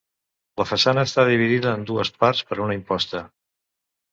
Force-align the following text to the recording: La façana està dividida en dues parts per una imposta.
La 0.61 0.65
façana 0.69 1.03
està 1.09 1.25
dividida 1.27 1.73
en 1.81 1.85
dues 1.91 2.11
parts 2.25 2.43
per 2.49 2.61
una 2.67 2.79
imposta. 2.79 3.23